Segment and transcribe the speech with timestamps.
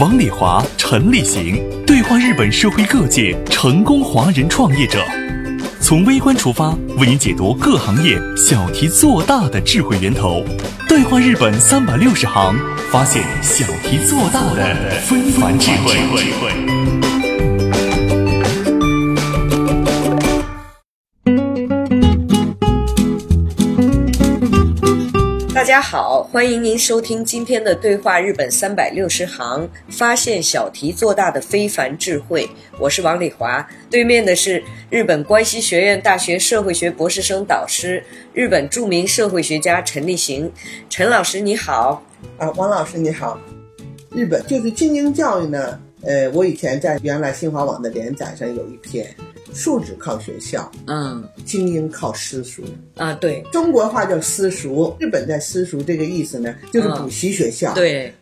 [0.00, 5.04] 王礼华、陈立行对话日本社会各界成功华人创业者，
[5.80, 10.42] 从微观出发，为您解读各行业小题做大的智慧源头。
[10.88, 12.56] 对话日本三百六十行，
[12.90, 16.91] 发现小题做大的非凡智慧。
[25.72, 32.46] 家好，欢迎您收听今天的对话日本三百六十行，发现小题做大的非凡智慧。
[32.78, 40.52] 我是王丽华，对面的是日本关西学院大学社会学博士生导师、日本著名社会学家陈立行。
[40.90, 42.04] 陈老师你好，
[42.36, 43.40] 啊，王老师你好。
[44.10, 49.14] 日本就是精英教育呢，呃，我以前在原来新华网的连载上有一篇。
[49.54, 52.62] 素质靠学校，嗯，精英靠私塾
[52.96, 57.74] 啊，对，中国话叫私塾，日本在私塾这个意思呢，就是补习学校。
[57.74, 58.14] 对。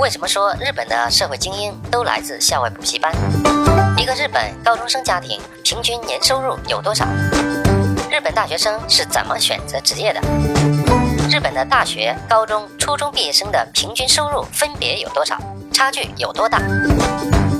[0.00, 3.14] 为什么说日本的社会精英都来自校外补习班？
[3.96, 7.06] 一个日本高中生家庭平均年收入有多少？
[8.10, 10.20] 日本大学生是怎么选择职业的？
[11.30, 15.38] 日本的大学、高中、初中毕业生的平均收入分别有多少？
[15.72, 16.58] 差距有多大？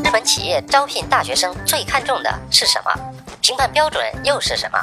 [0.05, 2.93] 日本企业招聘大学生最看重的是什么？
[3.41, 4.79] 评判标准又是什么？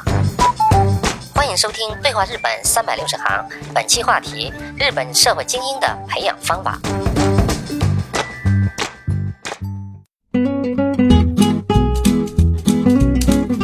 [1.34, 3.26] 欢迎收听《对话日本三百六十行》，
[3.72, 6.78] 本期话题：日本社会精英的培养方法。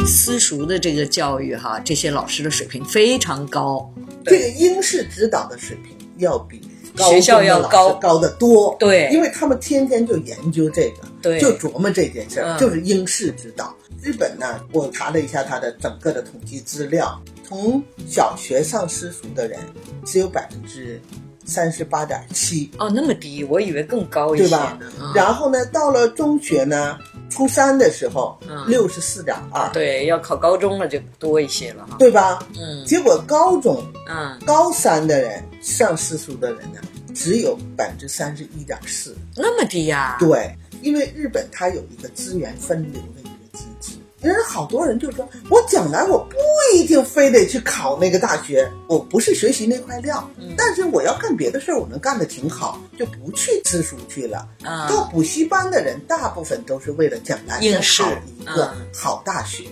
[0.05, 3.91] 私塾的这个教育，哈，这些老师的水平非常高，
[4.25, 6.61] 这个英式指导的水平要比。
[6.97, 7.93] 学校要高。
[7.93, 13.73] 高得多，对，因为他们天天就研究这个，对，就琢磨这件事儿，就是英式指导。
[14.01, 19.59] 日本呢，我查了一下它的整个的统计资料，从小学上私塾的人
[20.03, 20.99] 只有百分之
[21.45, 24.77] 三十八点七，哦，那么低，我以为更高一些，对吧？
[25.15, 26.97] 然后呢，到了中学呢，
[27.29, 32.39] 初三的时候，六十四点二，对，要考高中了就多一些了哈，对吧？
[32.59, 36.81] 嗯，结果高中，嗯，高三的人上私塾的人呢？
[37.13, 40.15] 只有百分之三十一点四，那么低呀？
[40.19, 43.28] 对，因为日本它有一个资源分流的。
[44.21, 46.35] 人好多人就说，我将来我不
[46.75, 54.47] 一定非得去考那个大学，我不是学习那块料，但是我要干别的事儿，我能干得挺好，就不去私塾去了。
[54.89, 58.03] 到补习班的人，大部分都是为了将来应试
[58.39, 59.63] 一个好大学。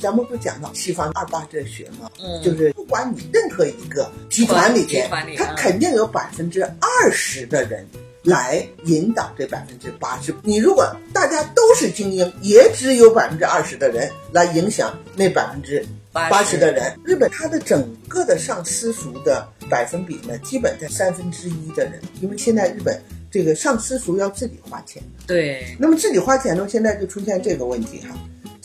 [0.00, 2.10] 咱们不讲到西方二八哲学吗？
[2.20, 7.86] 嗯，就是不管你任何一个集团里边，他肯定有百分之二十的人
[8.22, 10.34] 来引导这百分之八十。
[10.42, 16.96] 你如果大家都是精英，也只有百分之二十的人来影响那百分之八十的人。
[17.04, 23.00] 日本它的整个的上私塾的百分比呢，基本在三分之一的人，因为现在日本
[23.30, 25.02] 这个上私塾要自己花钱。
[25.26, 28.16] 对，那么自己花钱呢，现在就出现这个问题哈。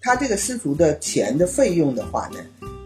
[0.01, 2.39] 他这个私塾的钱的费用的话呢，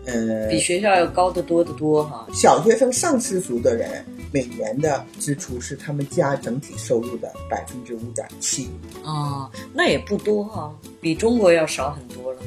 [0.05, 2.25] 呃，比学校要高得多得多哈。
[2.33, 8.69] 小学生上私塾的人每年的支出是他们家整体收入的百分之五点七。
[9.03, 12.39] 哦，那也不多哈，比中国要少很多了。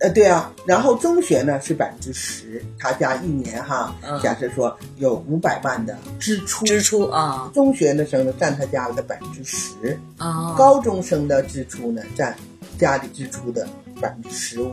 [0.00, 0.52] 呃，对啊。
[0.66, 12.36] 然后中学呢是百分之十，他家一年哈，假设说有五百万的支出，支出啊，中学的生占他家里的百分之十啊，高中生的支出呢占
[12.78, 13.66] 家里支出的。
[14.00, 14.72] 百分之十五，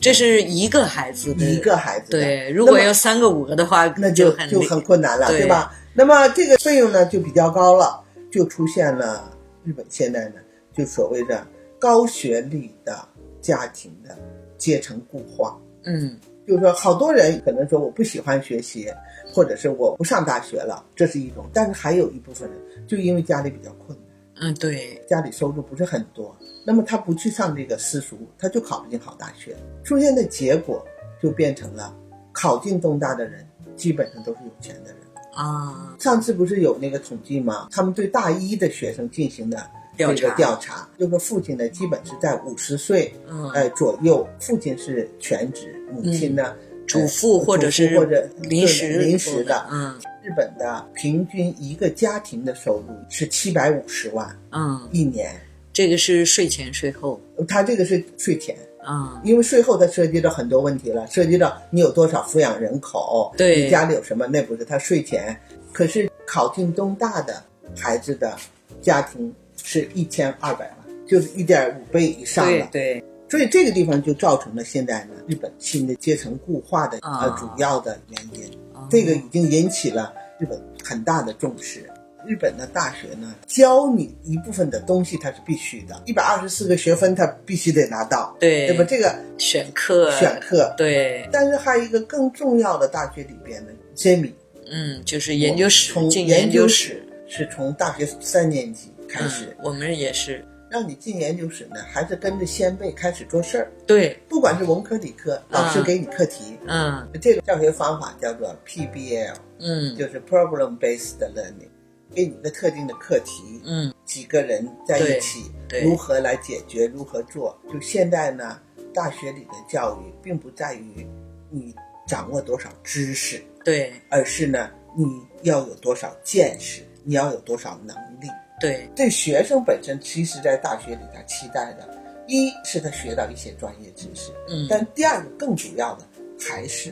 [0.00, 2.12] 这是一个孩子的，一个孩子。
[2.12, 5.74] 对，如果要三个五个的话，那就就很困难了，对吧？
[5.92, 10.36] 那么这个费用呢就比较高了，就出现了日本现在呢
[10.72, 11.46] 就所谓的
[11.78, 12.96] 高学历的
[13.40, 14.16] 家庭的
[14.56, 15.58] 阶层固化。
[15.84, 16.16] 嗯，
[16.46, 18.88] 就是说好多人可能说我不喜欢学习，
[19.32, 21.44] 或者是我不上大学了，这是一种。
[21.52, 23.98] 但是还有一部分人就因为家里比较困
[24.34, 26.36] 难，嗯，对，家里收入不是很多。
[26.64, 29.56] 那么他不去上这个私塾，他就考不进好大学。
[29.82, 30.86] 出现的结果
[31.20, 31.96] 就变成了，
[32.32, 33.44] 考进东大的人
[33.74, 34.98] 基本上都是有钱的人
[35.44, 35.96] 啊。
[35.98, 37.68] 上次不是有那个统计吗？
[37.70, 43.12] 他们对大一的学生进行的这个调查，就说父亲呢基本是在五十岁，
[43.54, 46.54] 呃左右，父亲是全职，母亲呢
[46.86, 49.94] 主妇或者是或者临时临时的，嗯。
[50.22, 55.34] 日本的平均一个家庭的收入是七百五十万，嗯，一年。
[55.72, 58.54] 这个是税前税后，他这个是税前
[58.84, 65.36] 啊，因为税后它涉及到很多问题了，涉及到你有多少抚养人口，对，你家里有什么，那不是他税前。
[65.72, 67.42] 可是考进东大的
[67.76, 68.36] 孩子的
[68.80, 69.32] 家庭
[69.62, 72.68] 是一千二百万，就是一点五倍以上了。
[72.72, 81.89] 对，所以这个地方就造成了现在呢日本新的阶层固化的呃主要的原因，这个已经引起了日本很大的重视。
[82.30, 88.68] 日本的大学呢，教你一部分的东西，它是必须的，一百二十四个学分，它必须得拿到，对。
[88.68, 88.84] 对吧？
[88.88, 91.28] 这个选课，选课，对。
[91.32, 94.30] 但是还有一个更重要的，大学里边的 semi，
[94.70, 100.44] 嗯，就是研究室，从进研究室是从大学三年级开始，我们也是。
[100.70, 111.66] 让你进研究室呢，还是跟着先辈开始做事儿，对，不管是文科理科，老师给你课题，嗯，这个教学方法叫做 PBL，嗯，就是 Problem Based Learning。
[112.14, 117.58] 给你一个特定的课题，嗯，几个人在一起，对，如何来解决，如何做？
[117.72, 118.60] 就现在呢，
[118.92, 121.06] 大学里的教育并不在于
[121.50, 121.74] 你
[122.06, 125.04] 掌握多少知识，对，而是呢，你
[125.42, 128.28] 要有多少见识，你要有多少能力。
[128.60, 131.88] 对，对学生本身，其实，在大学里他期待的，
[132.26, 136.06] 一是他学到一些专业知识，嗯，但第二个更主要的
[136.38, 136.90] 还是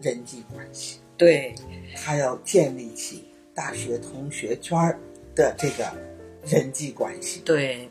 [0.00, 1.54] 人际关系，对，
[1.96, 3.24] 他要建立起。
[3.56, 4.78] 大学同学圈
[5.34, 5.84] 的这个
[6.44, 7.88] 人际关系，对，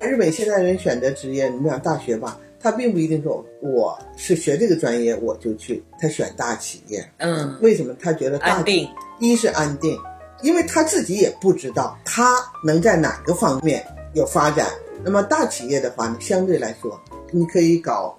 [0.00, 8.88] 日本现代人选择职业，你讲大学吧，他并不一定说我是学这个专业我就去，他选大企业，嗯，为什么他觉得安定？
[9.18, 9.98] 一是安定，
[10.42, 13.84] 因为他自己也不知道他能在哪个方面
[14.14, 14.68] 有发展。
[15.02, 16.98] 那么大企业的话呢，相对来说，
[17.32, 18.16] 你可以搞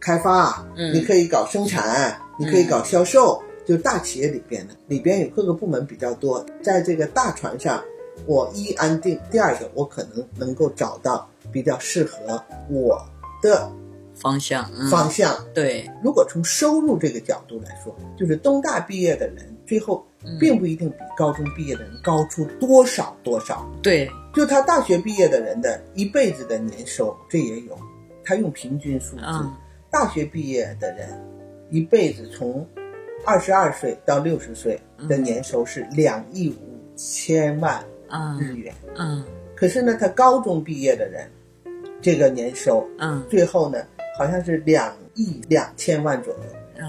[0.00, 3.40] 开发，嗯，你可以搞生产，你可以搞销售。
[3.64, 7.82] 就大企业里边呢，里边有各个部门比较多，在这个大船上，
[8.26, 13.00] 我一安定，第二个我可能能够找到比较适合我
[13.42, 13.72] 的
[14.14, 15.34] 方向方向。
[15.54, 20.06] 对，如果从收入这个角度来说，就是东大毕业的人，最后
[20.38, 23.66] 并不一定比高中毕业的人高出多少多少。
[23.82, 27.78] 对，就他大学毕业的人的一辈子的年收，这也有，
[28.22, 29.22] 他用平均数字，
[29.90, 31.08] 大学毕业的人
[31.70, 32.66] 一辈子从。
[33.26, 34.78] 二十二岁到六十岁
[35.08, 37.82] 的年收是两亿五千万
[38.38, 38.74] 日元。
[38.96, 39.24] 嗯，
[39.56, 41.26] 可是呢，他高中毕业的人，
[42.02, 43.78] 这个年收，嗯，最后呢，
[44.18, 46.40] 好像是两亿两千万左右，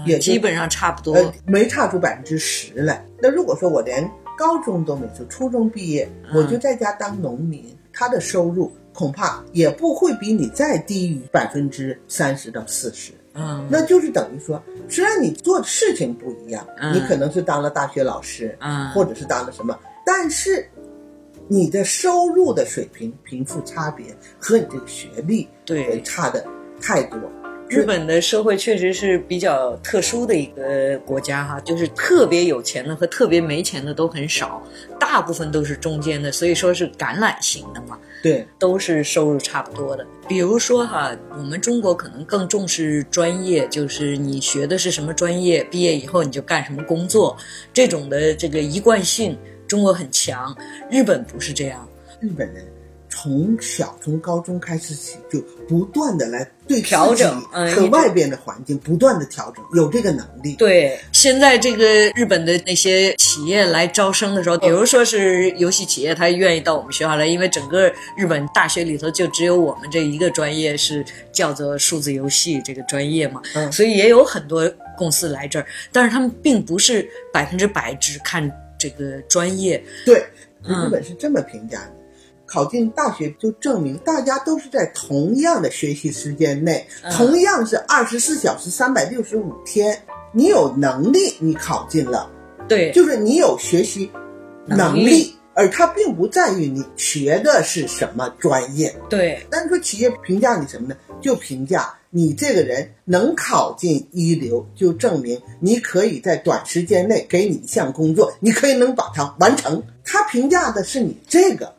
[0.04, 3.04] 也基本上差不多，没差出百分之十来。
[3.18, 13.12] 那如果说我连高中都没出，初中毕业，我就在家当农民，他的收入恐怕也不会比你再低于百分之三十到四十。
[13.36, 20.66] 嗯，那就是等于说，虽然你做的事情不一样，你可能是当了大学老师，嗯，或者是当了什么，但是
[21.46, 24.06] 你的收入的水平、贫富差别
[24.38, 26.44] 和你这个学历对差的
[26.80, 27.20] 太多。
[27.68, 34.62] 日本的社会确实是比较特殊的一个国家哈，就是特别有钱的和特别没钱的都很少，
[35.00, 37.98] 大部分都是中间的，所以说是橄榄型的嘛。
[38.22, 40.06] 对，都是收入差不多的。
[40.28, 47.36] 比如说哈，我们中国可能更重视专业，就是你学的是什么专业，毕业以后你就干什么工作，
[47.72, 49.36] 这种的这个一贯性，
[49.66, 50.56] 中国很强。
[50.88, 51.88] 日本不是这样，
[52.20, 52.64] 日本人。
[53.16, 57.40] 从小从高中开始起，就不断的来对调整
[57.74, 60.54] 和外边的环境不断的调整，有这个能力。
[60.56, 79.82] 对，现在这个日本的那些企业来招生的时候，比如说是游戏企业，他愿意到我们学校来，因为整个日本大学里头就只有我们这一个专业是叫做数字游戏这个专业嘛，嗯，所以也有很多公司来这儿，但是他们并不是百分之百只看这个专业。
[80.04, 80.18] 对，
[80.62, 81.92] 日本是这么评价的。
[82.46, 90.00] 考进大学就证明大家都是在同样的学习时间内，同样是二十四小时三百六十五天，
[90.32, 92.30] 你有能力，你考进了，
[92.68, 94.10] 对，就是你有学习
[94.64, 99.44] 能力，而它并不在于你学的是什么专业，对。
[99.50, 100.96] 但是说企业评价你什么呢？
[101.20, 109.82] 就评价你这个人能考进一流，就证明你可以在短时间内给你一项工作，你可以能把它完成。
[110.04, 111.74] 他评价的是你这个。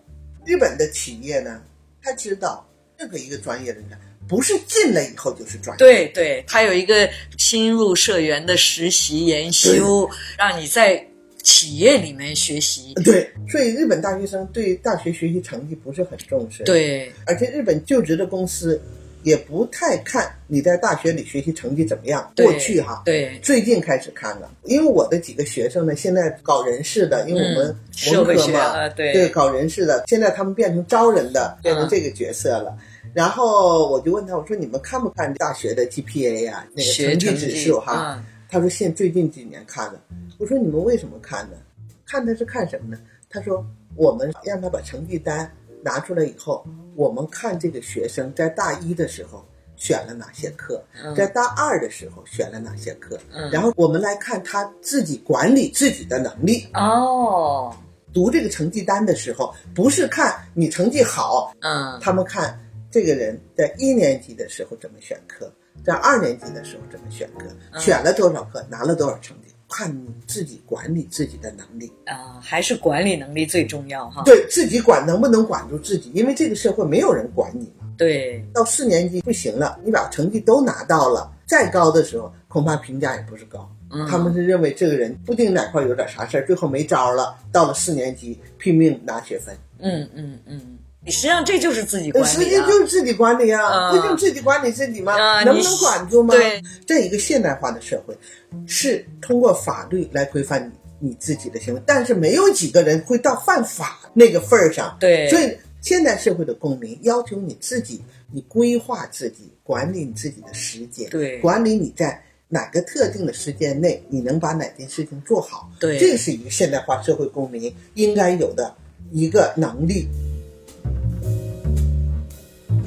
[0.48, 1.62] 日本的企业呢，
[2.02, 2.66] 他知道
[2.98, 3.90] 任何一个专业的人
[4.30, 5.78] 不是进来以后就是专业。
[5.78, 11.06] 对对，他有一个新入社员的实习研修，让你在
[11.44, 12.94] 企业里面学习。
[13.04, 16.64] 对，所以日本大学生对大学学习成绩不是很重视。
[16.64, 18.82] 对，而且日本就职的公司
[19.28, 22.32] 也不太看你在大学里学习成绩怎么样。
[22.38, 27.76] 过去哈，对，最近开始看了，因为我的几个学生呢，现在搞人事的，因为我们
[28.14, 32.78] 文科嘛，对，搞人事的，现在他们变成招人的，变成这个角色了。
[33.14, 38.24] 然后我就问他，我说你们看不看大学的 GPA 呀，那个成绩指数哈？
[38.48, 40.00] 他说现最近几年看的。
[40.38, 41.58] 我说你们为什么看呢？
[42.06, 42.98] 看的是看什么呢？
[43.30, 43.62] 他说
[43.98, 45.52] 我们让他把成绩单。
[45.88, 46.66] 拿出来以后，
[46.96, 49.46] 我们看这个学生在大一的时候
[49.78, 50.84] 选了哪些课，
[51.16, 53.18] 在大二的时候选了哪些课，
[53.54, 56.68] 然后我们来看他自己管理自己的能力。
[56.74, 57.74] 哦，
[58.14, 62.60] 读这个成绩单的时候，不是看你成绩好，嗯，他们看
[62.92, 65.50] 这个人在一年级的时候怎么选课，
[65.86, 67.46] 在二年级的时候怎么选课，
[67.80, 69.54] 选了多少课，拿了多少成绩。
[69.70, 74.24] 看你自己管理自己的能力啊，还是管理能力最重要哈？
[74.24, 76.12] 对自己管能不能管住自己？
[76.14, 77.88] 因为这个社会没有人管你嘛。
[77.98, 83.70] 对，到四年级不行了，你把成绩都拿到了，再高的时候恐怕评价也不是高。
[84.10, 87.38] 他们是认为这个人不定哪块有点啥事儿，最后没招了。
[87.52, 89.56] 到了四年级拼命拿学分。
[89.80, 90.78] 嗯嗯嗯。
[91.06, 95.44] 实际上这就是自己管理，实际就是自己管理啊，不就自己管理自己吗？
[95.44, 96.36] 能不能管住吗？
[96.36, 98.18] 对，这一个现代化的社会，
[98.66, 104.98] 是通过法律来规范你你自己的行为，但是没有几个人会到犯法那个份儿上。
[105.00, 115.70] 对，所以现代社会的公民要求你自己，你规划自己，管理你自己的时间，对，管理你在哪个特定的时间内你能把哪件事情做好。
[115.80, 118.76] 对，这是一个现代化社会公民应该有的
[119.12, 120.06] 一个能力。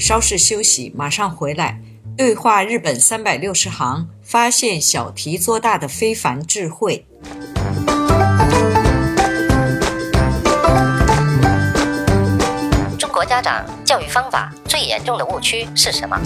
[0.01, 1.79] 稍事休息，马上回来。
[2.17, 7.07] 对话日本三百六十行，发现小题做大的非凡智慧。
[12.99, 16.19] 中国家长教育方法最严重的误区是什么？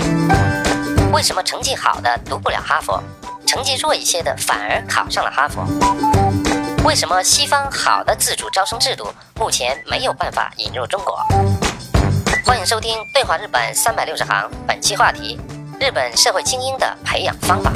[1.12, 3.02] 为什么成绩好的读不了哈佛，
[3.44, 5.66] 成绩弱一些的反而考上了哈佛？
[6.84, 11.18] 为什么西方好的自主招生制度目前没有办法引入中国？
[12.46, 15.40] 欢迎收听《对话日本三百六十行》，本期话题：
[15.80, 17.72] 日本社会精英的培养方法。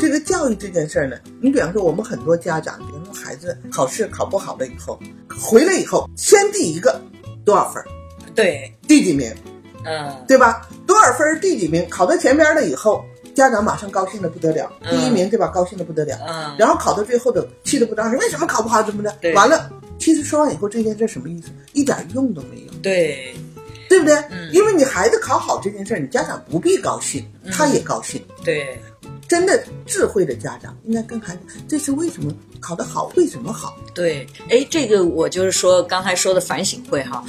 [0.00, 4.96] 这个教育这件事儿呢，你比方说，我们很多家长，比如说孩子考试考不好了以后，
[5.28, 7.00] 回来以后先第一个
[7.44, 7.82] 多少分？
[8.36, 9.34] 对，第几名？
[9.84, 10.64] 嗯，对吧？
[10.86, 11.40] 多少分？
[11.40, 11.88] 第几名？
[11.90, 13.04] 考到前边了以后。
[13.40, 15.48] 家长马上高兴的不得了，第一名对吧？
[15.48, 16.14] 高兴的不得了。
[16.28, 18.82] 嗯，然后考到最后的气得不得了，为什么考不好？
[18.82, 19.32] 怎么的？
[19.32, 21.48] 完了，其实说完以后，这件事什么意思？
[21.72, 22.72] 一点用都没有。
[22.82, 23.34] 对，
[23.88, 24.14] 对不对？
[24.30, 28.22] 嗯，因为你孩子考好这件事，你家长不必高兴，他也高兴。
[28.44, 28.78] 对，
[29.26, 32.30] 真的智慧的家长应该跟孩子，这是为什么
[32.60, 33.10] 考得好？
[33.16, 33.74] 为什么好？
[33.94, 37.24] 对，哎，这个我就是说刚才说的反省会哈。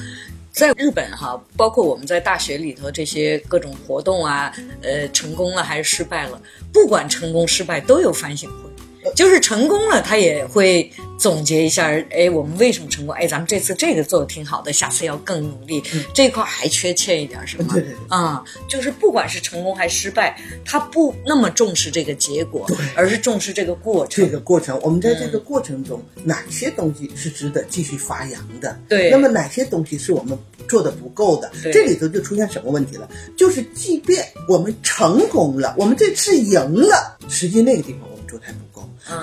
[0.51, 6.41] 在日本哈，包括我们在大学里头这些各种活动啊，呃，成功了还是失败了，
[6.73, 8.70] 不管成功失败都有反省会。
[9.15, 13.15] 就是成功了，他也会总结一下，哎，我们为什么成功？
[13.15, 15.83] 哎，咱们这次这个做的挺好的，下次要更努力。
[16.13, 17.73] 这块还缺欠一点什么？
[18.09, 24.25] 啊，就是不管是成功还是失败，他不那么重视这个结果，而是重视这个过程。
[24.25, 28.79] 这个过程，我们在这个过程中，哪些东西是值得继续发扬的？
[28.87, 29.09] 对。
[29.09, 31.51] 那么哪些东西是我们做的不够的？
[31.71, 33.09] 这里头就出现什么问题了？
[33.37, 38.70] 就是即便我们成功了，我们这次赢了，实际那个地方我们做太不够。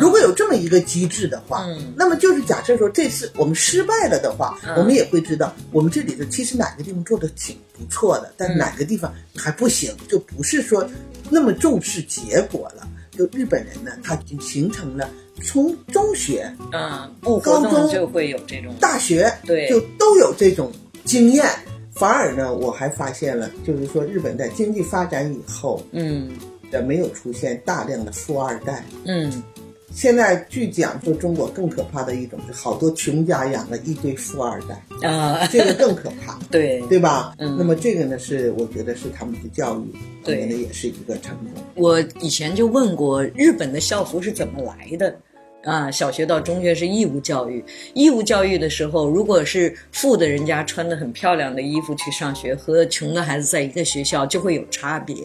[0.01, 1.65] 如果有这么一个机制的话，
[1.97, 10.89] 那么就是假设说这次我们失败了的话，我们也会知道我们这里头其实哪个地方做的挺不错的，但哪个地方还不行，就不是说
[11.31, 12.87] 那么重视结果了。
[13.13, 15.11] 就日本人呢，他已经形成了
[15.43, 20.73] 从中学，嗯，高中就会有这种，大学对，就都有这种
[21.05, 21.45] 经验。
[21.93, 26.31] 反而呢，我还发现了，就是说日本在经济发展以后，嗯，
[26.73, 29.43] 也没有出现大量的富二代，嗯。
[29.91, 37.35] 现在据讲说，中国更可怕的一种是好多穷家养了一堆富二代啊，这个更可怕， 对对吧？
[37.39, 41.65] 嗯，那么这个呢是我觉得是他们的教育，对，呢也是一个成功。
[41.75, 45.17] 我以前就问过，日本的校服是怎么来的？
[45.65, 47.65] 啊，小学到中学是义务教育，
[47.95, 55.17] 义务教育的时候，如果是富的人家穿的很漂亮的衣服去上学，和穷的孩子在一个学校就会有差别。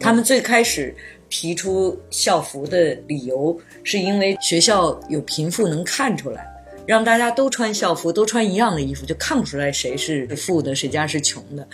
[0.00, 0.94] 他们最开始。
[1.32, 6.46] 提出校服的理由，是因为学校有贫富能看出来，
[6.86, 11.66] 让大家都穿校服，都穿一样的衣服，就看不出来谁是富的，谁家是穷的。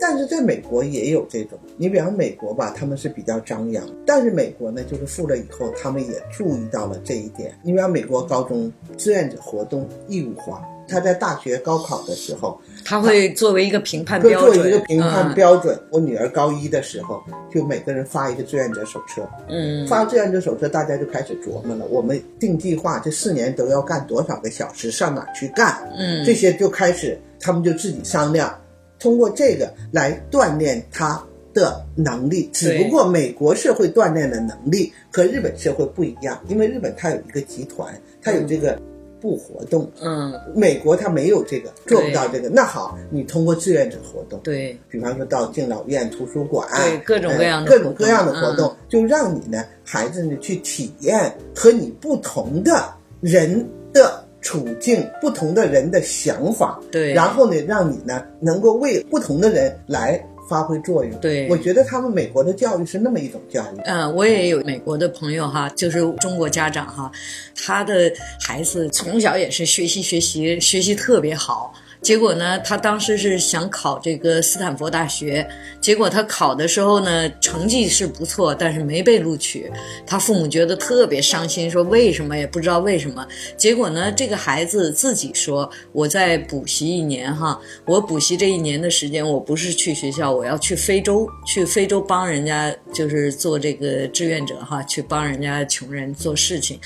[0.00, 7.56] 但是在美国也有这种，你比方美国吧，他们是比较张扬，但是美国呢，就是富了以后，他们也注意到了这一点。
[7.62, 15.78] 你比方美国高中志愿者活动义务化，他在大学高考的时候，他会作为一个评判标准，作为一个评判标准。
[15.90, 21.84] 我女儿高一的时候，就每个人发一个志愿者手册，嗯，发志愿者手册，大家就开始琢磨了。
[21.86, 25.76] 我们定计划，这四年都要干多少个小时，上哪去干？
[25.96, 28.56] 嗯，这些就开始，他们就自己商量，
[28.98, 31.20] 通过这个来锻炼他
[31.52, 32.48] 的能力。
[32.52, 38.80] 只不过美国社会锻炼的能力和日本社会不一样，因为日本它有一个集团，它有这个。
[39.20, 42.48] 不活动，嗯，美国他没有这个，做不到这个。
[42.48, 60.24] 那好，你通过志愿者活动，对，比方说到敬老院、图书馆，对，各种各样的各种各样的活动，就让你呢，孩子呢去体验和你不同的人的处境、不同的人的想法，对，然后呢，让你呢能够为不同的人来。
[60.48, 63.80] 发挥作用，对我觉得他们美国的教育是那么一种教育。
[63.84, 67.10] 嗯，我也有美国的朋友哈，就是中国家长哈，
[67.54, 71.72] 他的孩子从小也是学习学习学习特别好。
[72.06, 75.44] 结果呢，他当时是想考这个斯坦福大学，
[75.80, 79.68] 结果他考的时候呢，成绩是不错，但是没被录取。
[80.06, 83.26] 他父母觉得特别伤心，说为什么也不知道为什么。
[83.56, 96.78] 结果呢，这个孩子自己说：“我在补习一年哈，我补习这一年的时间，我不是去学校，我要去非洲，去非洲帮人家，就是做这个志愿者哈，去帮人家穷人做事情。”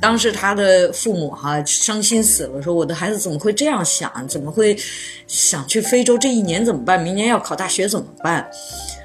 [0.00, 4.10] 当时他的父母哈伤心死了，说：“我的孩子怎么会这样想？
[4.26, 4.76] 怎么会？”所以
[5.26, 7.02] 想去非洲，这一年怎么办？
[7.02, 8.48] 明年要考大学怎么办？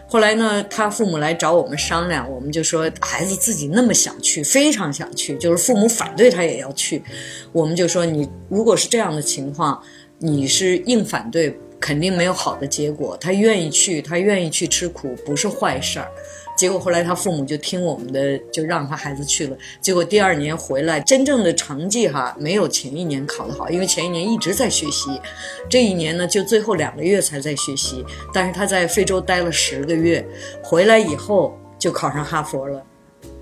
[0.08, 7.02] 后来呢，他父母来找我们商量，我们就说孩子自己那么想去，非常想去，就是父母反对他也要去。
[7.52, 9.82] 我们就说你如果是这样的情况，
[10.20, 13.18] 你是硬反对，肯定没有好的结果。
[13.20, 16.08] 他愿意去，他愿意去吃苦，不是坏事儿。
[16.58, 19.56] 结果后来他父母就听我们的，就让他孩子去了。
[19.80, 25.22] 结果第二年回来，真正的成绩哈没有前一年考得好，因为前一年一直在学习，
[25.70, 28.04] 这一年呢就最后两个月才在学习。
[28.34, 30.26] 但是他在非洲待了十个月，
[30.64, 32.84] 回来以后就考上哈佛了。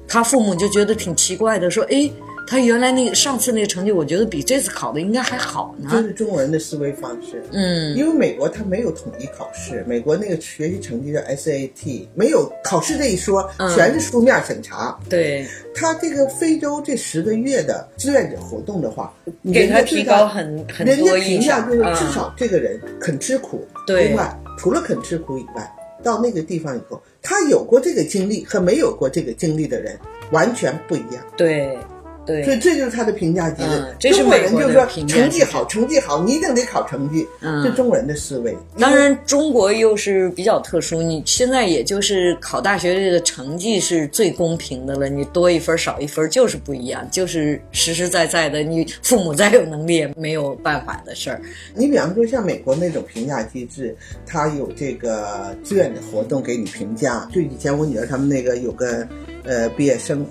[0.07, 2.11] 他父母就觉得挺奇怪的，说：“哎。”
[2.47, 5.89] 他原来那个上次那个成绩，我觉得比这次考的应该还好呢。
[5.91, 7.43] 这是中国人的思维方式。
[7.51, 14.97] 嗯，因为美国他没有统一考试，美国那个学习成绩叫 SAT，没有考试这一说，全是书面审查。
[15.09, 19.13] 对，他这个非洲这十个月的志愿者活动的话，
[19.51, 23.65] 给他提高很很多印象，就是至少这个人肯吃苦。
[23.87, 29.97] 对，另外除了肯吃苦以外，到那个地方以后，他有过这个经历和没有过这个经历的人
[30.31, 31.25] 完全不一样。
[31.35, 31.75] 对。
[32.25, 33.63] 对，所以这就是他的评价机
[33.99, 34.11] 制。
[34.11, 37.27] 中国人就是说成绩好，成绩好，你一定得考成绩。
[37.41, 38.55] 嗯，这中国人的思维。
[38.79, 51.39] 当然，中国又是比较特殊，你现在也就是考大学这个成绩是最公平的了，你多一分少一分就是不一样，就是实实在在的，你父母再有能力也没有办法的事儿。
[51.73, 57.29] 你比方说像美国那种评价机制，他有这个志愿者活动给你评价。
[57.33, 59.07] 就以前我女儿他们那个有个
[59.43, 60.25] 呃毕业生。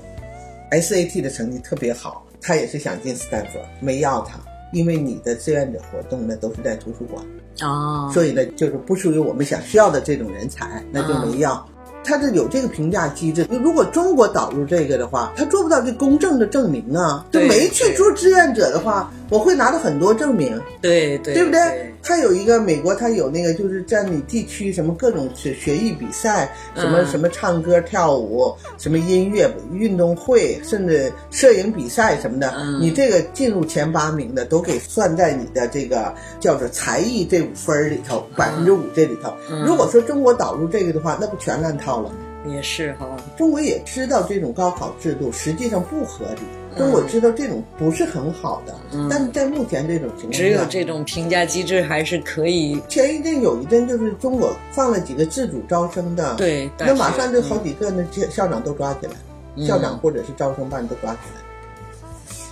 [0.80, 4.38] SAT 的成绩特别好，他也是想进斯坦福，没要他，
[4.72, 7.24] 因为你的志愿者活动呢都是在图书馆，
[7.62, 11.66] 哦，所以呢就是不属于我们想需要的这种人才，那就没要。
[12.04, 21.90] 他是有这个评价机制，如果中国导入这个的话，他做不到这公正的证明啊，就没去做志愿者的话，我会拿到很多证明，对对，对不对？
[22.06, 39.32] 他有一个美国，他有那个就是在你地区什么各种学学艺比赛，什么什么唱歌跳舞，什么音乐运动会，甚至摄影比赛什么的，你这个进入前八名的都给算在你的这个叫做才艺这五分里头，百分之五这里头。
[39.66, 42.10] 如果说中国导入这个的话，那不全乱套了？
[42.46, 46.42] 也是哈，中国也知道这种高考制度实际上不合理。
[46.76, 48.74] 中国知道这种不是很好的，
[49.08, 52.78] 但是在目前这种情况下，只有这种评价机制还是可以。
[52.88, 61.40] 前一阵有一阵就是中国放了几个自主招生的，对，那马上就好几个那校长都抓起来，校长或者是招生办都抓起来。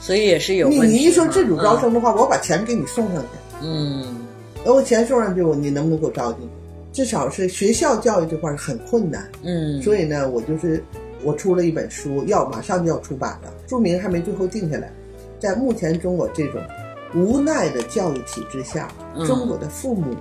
[0.01, 3.29] 所以也是有你你一说自主招生的话，我把钱给你送上去，
[3.61, 4.25] 嗯，
[4.65, 6.49] 那我钱送上去，我你能不能给我招进去？
[6.93, 10.83] 至少是学校教育这块很困难，嗯，所以呢，我就是。
[11.25, 14.93] 我出了一本书，要马上就要出版了，书名还没最后定下来。
[15.39, 16.61] 在目前中国这种
[17.15, 18.93] 无奈的教育体制下，
[19.25, 20.17] 中国的父母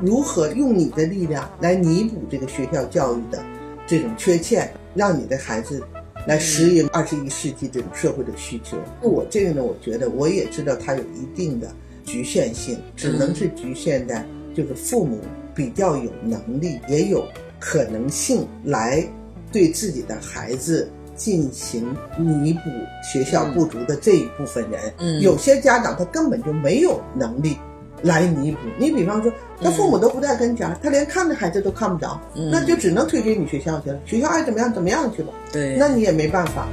[0.00, 3.44] 如何用你的力量来弥补这个学校教育的
[3.86, 5.82] 这种缺陷，让你的孩子
[6.26, 8.78] 来适应二十一世纪这种社会的需求？
[9.02, 11.70] 我这个呢，我觉得我也知道它有一定的
[12.02, 15.20] 局限性，只能是局限在就是父母
[15.56, 17.26] 比较有能力，也有
[17.58, 19.04] 可能性来。
[19.52, 21.86] 对自己的孩子进行
[22.18, 22.60] 弥补
[23.02, 24.92] 学校不足的这一部分人。
[24.98, 27.56] 嗯，有些家长他根本就没有能力
[28.02, 28.58] 来弥补。
[28.76, 33.98] 你比方说，他父母都不在跟前，他连看着孩子都看不着，那就只能推给你学校去了。
[34.04, 35.32] 学校爱怎么样怎么样去吧。
[35.52, 36.68] 对，那你也没办法。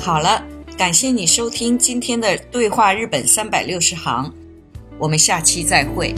[0.00, 0.44] 好了，
[0.76, 4.30] 感谢你收听今天的对话日本三百六十行，
[4.98, 6.14] 我们下期再会。